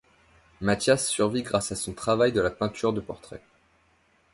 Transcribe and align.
Matthias 0.61 1.07
survit 1.07 1.43
grâce 1.43 1.71
à 1.71 1.75
son 1.75 1.93
travail 1.93 2.31
de 2.31 2.41
la 2.41 2.49
peinture 2.49 2.91
de 2.91 3.01
portrait. 3.01 3.43